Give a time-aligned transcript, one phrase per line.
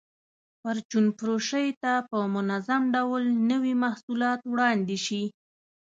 [0.61, 5.23] پرچون فروشۍ ته په منظم ډول نوي محصولات وړاندې شي.